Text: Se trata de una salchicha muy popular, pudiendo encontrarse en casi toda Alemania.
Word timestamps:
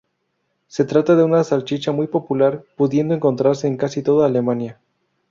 Se 0.65 0.83
trata 0.83 1.15
de 1.15 1.23
una 1.23 1.43
salchicha 1.43 1.91
muy 1.91 2.07
popular, 2.07 2.63
pudiendo 2.75 3.13
encontrarse 3.13 3.67
en 3.67 3.77
casi 3.77 4.01
toda 4.01 4.25
Alemania. 4.25 4.79